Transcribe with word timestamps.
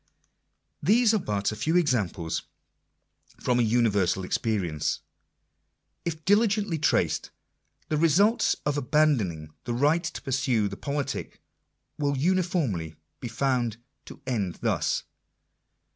These 0.81 1.13
are 1.13 1.19
but 1.19 1.51
a 1.51 1.55
few 1.55 1.79
samples 1.85 2.41
from 3.39 3.59
a 3.59 3.61
universal 3.61 4.23
experience. 4.23 5.01
If 6.05 6.25
diligently 6.25 6.79
traced, 6.79 7.29
the 7.89 7.97
results 7.97 8.55
of 8.65 8.79
abandoning 8.79 9.53
the 9.65 9.75
right 9.75 10.03
to 10.03 10.21
pursue 10.23 10.67
the 10.67 10.75
politic 10.75 11.39
will 11.99 12.17
uniformly 12.17 12.95
be 13.19 13.27
found 13.27 13.77
to 14.05 14.23
end 14.25 14.55
thus. 14.63 15.03